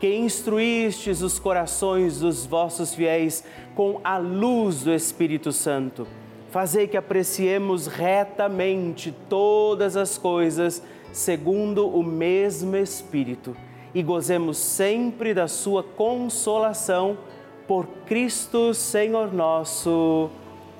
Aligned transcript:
que 0.00 0.16
instruístes 0.16 1.20
os 1.20 1.38
corações 1.38 2.20
dos 2.20 2.46
vossos 2.46 2.94
fiéis 2.94 3.44
com 3.74 4.00
a 4.02 4.16
luz 4.16 4.82
do 4.82 4.94
Espírito 4.94 5.52
Santo. 5.52 6.06
Fazei 6.50 6.88
que 6.88 6.96
apreciemos 6.96 7.86
retamente 7.86 9.14
todas 9.28 9.98
as 9.98 10.16
coisas 10.16 10.82
segundo 11.12 11.86
o 11.86 12.02
mesmo 12.02 12.76
Espírito 12.76 13.54
e 13.94 14.02
gozemos 14.02 14.56
sempre 14.56 15.34
da 15.34 15.46
sua 15.46 15.82
consolação 15.82 17.18
por 17.68 17.86
Cristo 18.06 18.72
Senhor 18.72 19.32
nosso. 19.34 20.30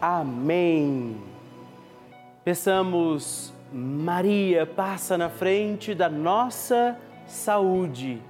Amém. 0.00 1.18
Peçamos, 2.42 3.52
Maria, 3.70 4.64
passa 4.64 5.18
na 5.18 5.28
frente 5.28 5.94
da 5.94 6.08
nossa 6.08 6.96
saúde 7.26 8.29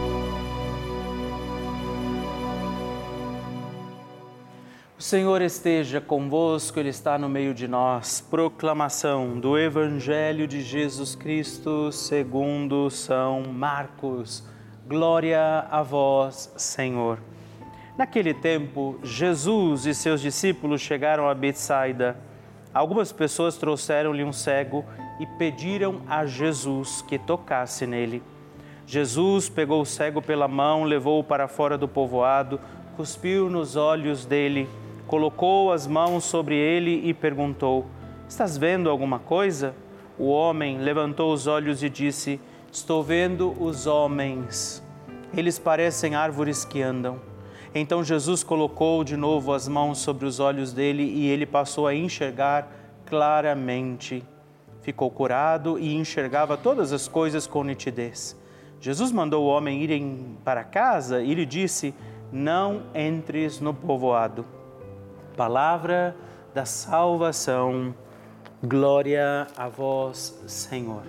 Senhor 5.11 5.41
esteja 5.41 5.99
convosco, 5.99 6.79
Ele 6.79 6.87
está 6.87 7.17
no 7.17 7.27
meio 7.27 7.53
de 7.53 7.67
nós. 7.67 8.21
Proclamação 8.21 9.37
do 9.37 9.59
Evangelho 9.59 10.47
de 10.47 10.61
Jesus 10.61 11.15
Cristo 11.15 11.91
segundo 11.91 12.89
São 12.89 13.43
Marcos. 13.43 14.41
Glória 14.87 15.67
a 15.69 15.83
vós, 15.83 16.53
Senhor. 16.55 17.19
Naquele 17.97 18.33
tempo, 18.33 18.97
Jesus 19.03 19.85
e 19.85 19.93
seus 19.93 20.21
discípulos 20.21 20.79
chegaram 20.79 21.27
a 21.27 21.35
Betsaida. 21.35 22.15
Algumas 22.73 23.11
pessoas 23.11 23.57
trouxeram-lhe 23.57 24.23
um 24.23 24.31
cego 24.31 24.85
e 25.19 25.25
pediram 25.25 26.03
a 26.07 26.25
Jesus 26.25 27.01
que 27.01 27.19
tocasse 27.19 27.85
nele. 27.85 28.23
Jesus 28.87 29.49
pegou 29.49 29.81
o 29.81 29.85
cego 29.85 30.21
pela 30.21 30.47
mão, 30.47 30.85
levou-o 30.85 31.21
para 31.21 31.49
fora 31.49 31.77
do 31.77 31.85
povoado, 31.85 32.61
cuspiu 32.95 33.49
nos 33.49 33.75
olhos 33.75 34.25
dele 34.25 34.69
colocou 35.11 35.73
as 35.73 35.85
mãos 35.85 36.23
sobre 36.23 36.55
ele 36.55 37.01
e 37.03 37.13
perguntou: 37.13 37.85
Estás 38.29 38.57
vendo 38.57 38.89
alguma 38.89 39.19
coisa? 39.19 39.75
O 40.17 40.29
homem 40.29 40.77
levantou 40.77 41.33
os 41.33 41.47
olhos 41.47 41.83
e 41.83 41.89
disse: 41.89 42.39
Estou 42.71 43.03
vendo 43.03 43.53
os 43.61 43.87
homens. 43.87 44.81
Eles 45.35 45.59
parecem 45.59 46.15
árvores 46.15 46.63
que 46.63 46.81
andam. 46.81 47.19
Então 47.75 48.01
Jesus 48.01 48.41
colocou 48.41 49.03
de 49.03 49.17
novo 49.17 49.51
as 49.51 49.67
mãos 49.67 49.97
sobre 49.97 50.25
os 50.25 50.39
olhos 50.39 50.71
dele 50.71 51.03
e 51.03 51.27
ele 51.27 51.45
passou 51.45 51.87
a 51.87 51.93
enxergar 51.93 52.71
claramente. 53.05 54.23
Ficou 54.81 55.11
curado 55.11 55.77
e 55.77 55.93
enxergava 55.93 56.55
todas 56.55 56.93
as 56.93 57.09
coisas 57.09 57.45
com 57.45 57.65
nitidez. 57.65 58.39
Jesus 58.79 59.11
mandou 59.11 59.43
o 59.43 59.49
homem 59.49 59.83
ir 59.83 60.37
para 60.45 60.63
casa 60.63 61.21
e 61.21 61.33
lhe 61.33 61.45
disse: 61.45 61.93
Não 62.31 62.83
entres 62.95 63.59
no 63.59 63.73
povoado 63.73 64.60
palavra 65.31 66.15
da 66.53 66.65
salvação. 66.65 67.95
Glória 68.63 69.47
a 69.57 69.67
vós, 69.67 70.39
Senhor. 70.45 71.03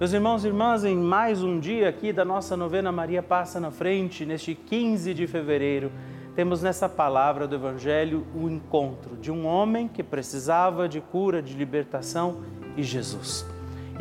Meus 0.00 0.12
irmãos 0.12 0.44
e 0.44 0.48
irmãs, 0.48 0.84
em 0.84 0.96
mais 0.96 1.44
um 1.44 1.60
dia 1.60 1.88
aqui 1.88 2.12
da 2.12 2.24
nossa 2.24 2.56
novena 2.56 2.90
Maria 2.90 3.22
Passa 3.22 3.60
na 3.60 3.70
Frente, 3.70 4.26
neste 4.26 4.54
15 4.54 5.14
de 5.14 5.26
fevereiro, 5.28 5.92
temos 6.34 6.62
nessa 6.62 6.88
palavra 6.88 7.46
do 7.46 7.54
Evangelho 7.54 8.26
o 8.34 8.48
encontro 8.48 9.16
de 9.16 9.30
um 9.30 9.46
homem 9.46 9.86
que 9.86 10.02
precisava 10.02 10.88
de 10.88 11.00
cura, 11.00 11.42
de 11.42 11.54
libertação 11.54 12.40
e 12.76 12.82
Jesus. 12.82 13.46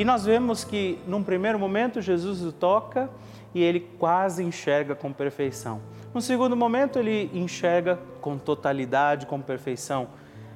E 0.01 0.03
nós 0.03 0.25
vemos 0.25 0.63
que, 0.63 0.97
num 1.05 1.21
primeiro 1.21 1.59
momento, 1.59 2.01
Jesus 2.01 2.41
o 2.41 2.51
toca 2.51 3.07
e 3.53 3.61
ele 3.61 3.81
quase 3.99 4.43
enxerga 4.43 4.95
com 4.95 5.13
perfeição. 5.13 5.79
No 6.11 6.19
segundo 6.19 6.55
momento, 6.55 6.97
ele 6.97 7.29
enxerga 7.35 7.99
com 8.19 8.35
totalidade, 8.35 9.27
com 9.27 9.39
perfeição. 9.39 10.07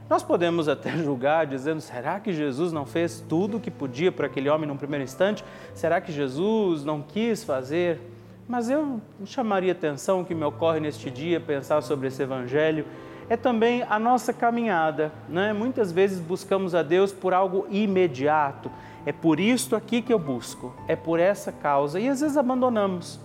Nós 0.10 0.24
podemos 0.24 0.68
até 0.68 0.90
julgar 0.98 1.46
dizendo: 1.46 1.80
será 1.80 2.20
que 2.20 2.34
Jesus 2.34 2.74
não 2.74 2.88
fez 2.88 3.24
tudo 3.30 3.58
o 3.58 3.60
que 3.60 3.70
podia 3.70 4.12
para 4.12 4.26
aquele 4.26 4.50
homem 4.50 4.68
no 4.68 4.76
primeiro 4.76 5.04
instante? 5.04 5.46
Será 5.76 6.02
que 6.02 6.12
Jesus 6.12 6.84
não 6.84 7.04
quis 7.04 7.44
fazer 7.44 8.02
Mas 8.48 8.68
eu 8.68 9.00
chamaria 9.26 9.74
atenção 9.74 10.24
que 10.24 10.34
me 10.34 10.44
ocorre 10.44 10.80
neste 10.80 11.12
dia 11.12 11.40
pensar 11.40 11.84
sobre 11.84 12.08
esse 12.08 12.24
evangelho 12.24 12.84
é 13.30 13.36
também 13.36 13.84
a 13.90 13.98
nossa 13.98 14.32
caminhada, 14.32 15.12
né? 15.28 15.52
Muitas 15.52 15.92
vezes 15.92 16.20
buscamos 16.20 16.76
a 16.76 16.84
Deus 16.84 17.12
por 17.12 17.34
algo 17.34 17.66
imediato. 17.72 18.72
É 19.06 19.12
por 19.12 19.40
isto 19.40 19.76
aqui 19.76 20.02
que 20.02 20.12
eu 20.12 20.18
busco, 20.18 20.74
é 20.88 20.96
por 20.96 21.20
essa 21.20 21.52
causa 21.52 22.00
e 22.00 22.10
às 22.10 22.22
vezes 22.22 22.38
abandonamos. 22.38 23.20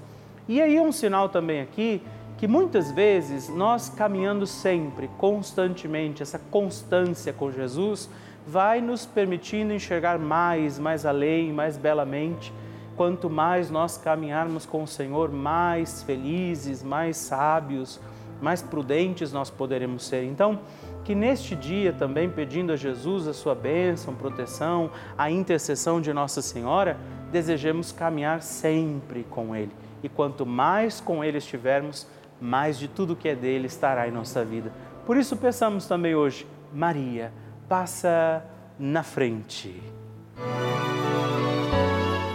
E 0.47 0.61
aí 0.61 0.77
é 0.77 0.83
um 0.83 0.93
sinal 0.93 1.29
também 1.29 1.61
aqui 1.61 2.03
que 2.37 2.49
muitas 2.49 2.91
vezes 2.91 3.49
nós 3.49 3.89
caminhando 3.89 4.47
sempre, 4.47 5.09
constantemente, 5.19 6.23
essa 6.23 6.39
constância 6.39 7.33
com 7.33 7.53
Jesus 7.53 8.09
vai 8.47 8.81
nos 8.81 9.05
permitindo 9.05 9.73
enxergar 9.73 10.19
mais, 10.19 10.79
mais 10.79 11.05
além, 11.05 11.53
mais 11.53 11.77
belamente. 11.77 12.53
Quanto 12.97 13.31
mais 13.31 13.71
nós 13.71 13.97
caminharmos 13.97 14.67
com 14.67 14.83
o 14.83 14.87
Senhor, 14.89 15.31
mais 15.31 16.03
felizes, 16.03 16.83
mais 16.83 17.17
sábios, 17.17 18.01
mais 18.41 18.63
prudentes 18.63 19.33
nós 19.33 19.51
poderemos 19.51 20.07
ser. 20.07 20.25
Então, 20.25 20.61
que 21.05 21.15
neste 21.15 21.55
dia 21.57 21.93
também, 21.93 22.29
pedindo 22.29 22.73
a 22.73 22.77
Jesus 22.77 23.27
a 23.27 23.33
sua 23.33 23.55
bênção, 23.55 24.15
proteção, 24.15 24.91
a 25.17 25.31
intercessão 25.31 26.01
de 26.01 26.13
Nossa 26.13 26.43
Senhora, 26.43 26.97
desejemos 27.31 27.93
caminhar 27.93 28.43
sempre 28.43 29.25
com 29.29 29.55
Ele. 29.55 29.73
E 30.03 30.09
quanto 30.09 30.47
mais 30.47 31.01
com 31.01 31.23
Ele 31.23 31.39
estivermos, 31.39 32.07
mais 32.41 32.79
de 32.79 32.89
tudo 32.89 33.17
que 33.17 33.29
é 33.29 33.35
dele 33.35 33.67
estará 33.67 34.09
em 34.09 34.11
nossa 34.11 34.45
vida. 34.45 34.73
Por 35.05 35.17
isso, 35.17 35.37
peçamos 35.37 35.87
também 35.87 36.15
hoje, 36.15 36.47
Maria, 36.73 37.33
passa 37.69 38.45
na 38.79 39.03
frente. 39.03 39.83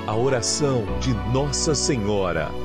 A 0.07 0.15
oração 0.15 0.83
de 0.99 1.13
Nossa 1.33 1.73
Senhora. 1.73 2.64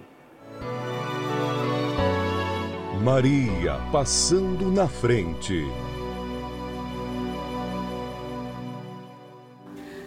Maria 3.01 3.79
passando 3.91 4.71
na 4.71 4.87
frente. 4.87 5.65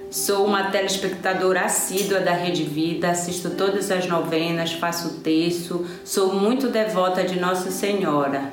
Sou 0.09 0.47
uma 0.47 0.71
telespectadora 0.71 1.63
assídua 1.63 2.21
da 2.21 2.31
Rede 2.31 2.63
Vida, 2.63 3.11
assisto 3.11 3.51
todas 3.51 3.91
as 3.91 4.07
novenas, 4.07 4.75
faço 4.75 5.21
terço, 5.23 5.85
sou 6.05 6.37
muito 6.37 6.69
devota 6.69 7.25
de 7.25 7.41
Nossa 7.41 7.73
Senhora 7.73 8.53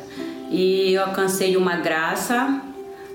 e 0.50 0.98
alcancei 0.98 1.56
uma 1.56 1.76
graça 1.76 2.64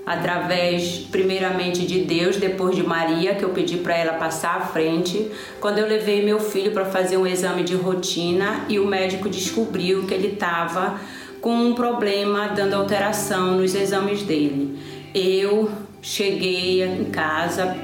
através 0.07 0.99
primeiramente 1.11 1.85
de 1.85 1.99
Deus, 1.99 2.37
depois 2.37 2.73
de 2.73 2.81
Maria, 2.81 3.35
que 3.35 3.43
eu 3.43 3.49
pedi 3.49 3.75
para 3.75 3.97
ela 3.97 4.13
passar 4.13 4.55
à 4.55 4.61
frente, 4.61 5.29
quando 5.59 5.79
eu 5.79 5.85
levei 5.85 6.23
meu 6.23 6.39
filho 6.39 6.71
para 6.71 6.85
fazer 6.85 7.17
um 7.17 7.27
exame 7.27 7.61
de 7.61 7.75
rotina 7.75 8.63
e 8.69 8.79
o 8.79 8.87
médico 8.87 9.27
descobriu 9.27 10.07
que 10.07 10.13
ele 10.13 10.29
estava 10.29 10.97
com 11.41 11.53
um 11.53 11.73
problema 11.73 12.47
dando 12.49 12.73
alteração 12.73 13.57
nos 13.57 13.75
exames 13.75 14.23
dele. 14.23 14.79
Eu 15.13 15.69
cheguei 16.01 16.83
em 16.83 17.05
casa 17.05 17.75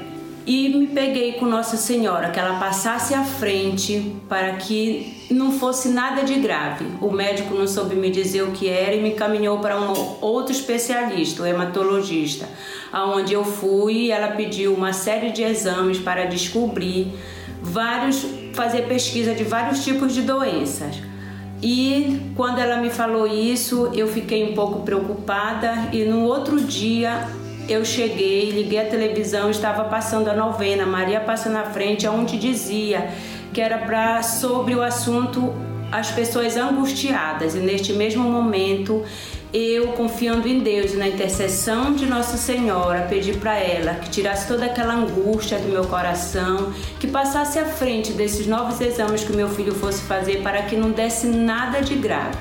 e 0.46 0.68
me 0.68 0.88
peguei 0.88 1.32
com 1.32 1.46
Nossa 1.46 1.76
Senhora, 1.76 2.30
que 2.30 2.38
ela 2.38 2.58
passasse 2.58 3.14
à 3.14 3.24
frente 3.24 4.14
para 4.28 4.52
que 4.56 5.26
não 5.30 5.52
fosse 5.52 5.88
nada 5.88 6.22
de 6.22 6.34
grave. 6.34 6.84
O 7.00 7.10
médico 7.10 7.54
não 7.54 7.66
soube 7.66 7.94
me 7.94 8.10
dizer 8.10 8.42
o 8.42 8.50
que 8.52 8.68
era 8.68 8.94
e 8.94 9.00
me 9.00 9.12
caminhou 9.12 9.58
para 9.58 9.80
um 9.80 9.92
outro 10.20 10.52
especialista, 10.52 11.42
o 11.42 11.46
hematologista, 11.46 12.46
aonde 12.92 13.32
eu 13.32 13.42
fui 13.42 13.94
e 13.94 14.10
ela 14.10 14.28
pediu 14.28 14.74
uma 14.74 14.92
série 14.92 15.30
de 15.30 15.42
exames 15.42 15.98
para 15.98 16.26
descobrir 16.26 17.08
vários, 17.62 18.26
fazer 18.52 18.82
pesquisa 18.82 19.34
de 19.34 19.44
vários 19.44 19.82
tipos 19.82 20.12
de 20.12 20.20
doenças. 20.20 21.13
E 21.66 22.20
quando 22.36 22.58
ela 22.58 22.76
me 22.76 22.90
falou 22.90 23.26
isso, 23.26 23.90
eu 23.94 24.06
fiquei 24.06 24.52
um 24.52 24.54
pouco 24.54 24.80
preocupada 24.80 25.88
e 25.94 26.04
no 26.04 26.24
outro 26.24 26.60
dia 26.60 27.26
eu 27.66 27.82
cheguei, 27.86 28.50
liguei 28.50 28.78
a 28.78 28.84
televisão, 28.84 29.48
estava 29.48 29.84
passando 29.84 30.28
a 30.28 30.34
novena, 30.34 30.84
Maria 30.84 31.20
passa 31.20 31.48
na 31.48 31.64
frente, 31.64 32.06
onde 32.06 32.36
dizia 32.36 33.08
que 33.50 33.62
era 33.62 33.78
para 33.78 34.22
sobre 34.22 34.74
o 34.74 34.82
assunto 34.82 35.54
as 35.90 36.10
pessoas 36.10 36.54
angustiadas. 36.58 37.54
E 37.54 37.60
neste 37.60 37.94
mesmo 37.94 38.24
momento 38.24 39.02
eu, 39.54 39.92
confiando 39.92 40.48
em 40.48 40.58
Deus 40.58 40.94
e 40.94 40.96
na 40.96 41.06
intercessão 41.06 41.94
de 41.94 42.06
Nossa 42.06 42.36
Senhora, 42.36 43.06
pedi 43.08 43.34
para 43.34 43.56
ela 43.56 43.94
que 43.94 44.10
tirasse 44.10 44.48
toda 44.48 44.66
aquela 44.66 44.94
angústia 44.94 45.60
do 45.60 45.68
meu 45.68 45.84
coração, 45.84 46.72
que 46.98 47.06
passasse 47.06 47.56
à 47.60 47.64
frente 47.64 48.12
desses 48.12 48.48
novos 48.48 48.80
exames 48.80 49.22
que 49.22 49.32
meu 49.32 49.48
filho 49.48 49.72
fosse 49.72 50.02
fazer 50.02 50.42
para 50.42 50.62
que 50.62 50.76
não 50.76 50.90
desse 50.90 51.28
nada 51.28 51.80
de 51.80 51.94
grave 51.94 52.36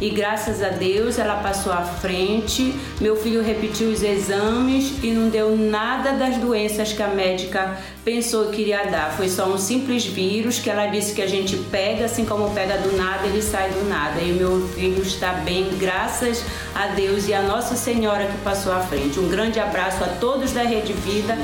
e 0.00 0.10
graças 0.10 0.62
a 0.62 0.68
Deus 0.68 1.18
ela 1.18 1.36
passou 1.36 1.72
à 1.72 1.82
frente. 1.82 2.74
Meu 3.00 3.16
filho 3.16 3.42
repetiu 3.42 3.88
os 3.88 4.02
exames 4.02 4.92
e 5.02 5.10
não 5.10 5.28
deu 5.28 5.56
nada 5.56 6.12
das 6.12 6.36
doenças 6.36 6.92
que 6.92 7.02
a 7.02 7.08
médica 7.08 7.76
pensou 8.04 8.46
que 8.46 8.62
iria 8.62 8.84
dar. 8.84 9.12
Foi 9.16 9.28
só 9.28 9.46
um 9.46 9.58
simples 9.58 10.04
vírus 10.06 10.58
que 10.58 10.70
ela 10.70 10.86
disse 10.86 11.14
que 11.14 11.22
a 11.22 11.26
gente 11.26 11.56
pega, 11.70 12.04
assim 12.04 12.24
como 12.24 12.50
pega 12.54 12.78
do 12.78 12.96
nada, 12.96 13.26
ele 13.26 13.42
sai 13.42 13.70
do 13.70 13.88
nada. 13.88 14.20
E 14.20 14.32
meu 14.32 14.68
filho 14.68 15.02
está 15.02 15.32
bem, 15.32 15.68
graças 15.78 16.42
a 16.42 16.57
Deus 16.94 17.28
e 17.28 17.34
a 17.34 17.42
Nossa 17.42 17.76
Senhora 17.76 18.26
que 18.26 18.38
passou 18.38 18.72
à 18.72 18.80
frente. 18.80 19.18
Um 19.18 19.28
grande 19.28 19.60
abraço 19.60 20.02
a 20.02 20.08
todos 20.08 20.52
da 20.52 20.62
Rede 20.62 20.92
Vida. 20.92 21.36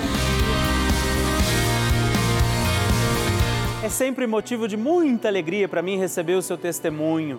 É 3.83 3.89
sempre 3.89 4.27
motivo 4.27 4.67
de 4.67 4.77
muita 4.77 5.29
alegria 5.29 5.69
para 5.69 5.83
mim 5.83 5.99
receber 5.99 6.35
o 6.35 6.43
seu 6.43 6.57
testemunho. 6.57 7.39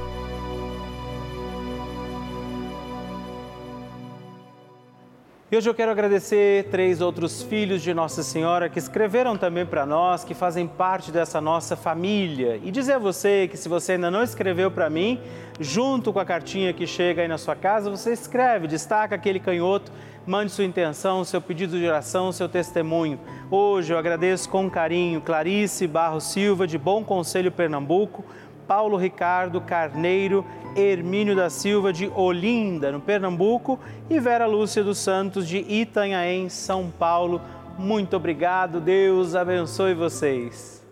E 5.54 5.56
hoje 5.56 5.70
eu 5.70 5.74
quero 5.74 5.92
agradecer 5.92 6.64
três 6.64 7.00
outros 7.00 7.44
filhos 7.44 7.80
de 7.80 7.94
Nossa 7.94 8.24
Senhora 8.24 8.68
que 8.68 8.76
escreveram 8.76 9.38
também 9.38 9.64
para 9.64 9.86
nós, 9.86 10.24
que 10.24 10.34
fazem 10.34 10.66
parte 10.66 11.12
dessa 11.12 11.40
nossa 11.40 11.76
família. 11.76 12.58
E 12.64 12.72
dizer 12.72 12.94
a 12.94 12.98
você 12.98 13.46
que 13.46 13.56
se 13.56 13.68
você 13.68 13.92
ainda 13.92 14.10
não 14.10 14.24
escreveu 14.24 14.68
para 14.68 14.90
mim, 14.90 15.20
junto 15.60 16.12
com 16.12 16.18
a 16.18 16.24
cartinha 16.24 16.72
que 16.72 16.88
chega 16.88 17.22
aí 17.22 17.28
na 17.28 17.38
sua 17.38 17.54
casa, 17.54 17.88
você 17.88 18.12
escreve, 18.12 18.66
destaca 18.66 19.14
aquele 19.14 19.38
canhoto, 19.38 19.92
mande 20.26 20.50
sua 20.50 20.64
intenção, 20.64 21.22
seu 21.22 21.40
pedido 21.40 21.78
de 21.78 21.86
oração, 21.86 22.32
seu 22.32 22.48
testemunho. 22.48 23.20
Hoje 23.48 23.94
eu 23.94 23.96
agradeço 23.96 24.48
com 24.48 24.68
carinho 24.68 25.20
Clarice 25.20 25.86
Barro 25.86 26.20
Silva, 26.20 26.66
de 26.66 26.76
Bom 26.76 27.04
Conselho 27.04 27.52
Pernambuco, 27.52 28.24
Paulo 28.66 28.96
Ricardo 28.96 29.60
Carneiro, 29.60 30.44
Hermínio 30.76 31.36
da 31.36 31.48
Silva 31.48 31.92
de 31.92 32.10
Olinda, 32.14 32.92
no 32.92 33.00
Pernambuco, 33.00 33.78
e 34.08 34.18
Vera 34.18 34.46
Lúcia 34.46 34.82
dos 34.82 34.98
Santos 34.98 35.48
de 35.48 35.58
Itanhaém, 35.58 36.48
São 36.48 36.90
Paulo. 36.90 37.40
Muito 37.78 38.16
obrigado, 38.16 38.80
Deus 38.80 39.34
abençoe 39.34 39.94
vocês. 39.94 40.84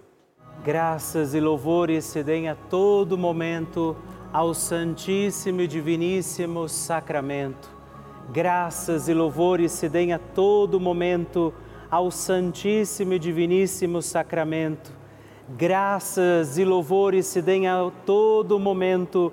Graças 0.64 1.34
e 1.34 1.40
louvores 1.40 2.04
se 2.04 2.22
deem 2.22 2.48
a 2.48 2.54
todo 2.54 3.18
momento 3.18 3.96
ao 4.32 4.54
Santíssimo 4.54 5.60
e 5.60 5.66
Diviníssimo 5.66 6.68
Sacramento. 6.68 7.68
Graças 8.32 9.08
e 9.08 9.14
louvores 9.14 9.72
se 9.72 9.88
deem 9.88 10.12
a 10.12 10.18
todo 10.18 10.78
momento 10.78 11.52
ao 11.90 12.10
Santíssimo 12.10 13.14
e 13.14 13.18
Diviníssimo 13.18 14.00
Sacramento 14.00 15.02
graças 15.56 16.56
e 16.56 16.64
louvores 16.64 17.26
se 17.26 17.42
deem 17.42 17.68
a 17.68 17.90
todo 18.06 18.58
momento 18.58 19.32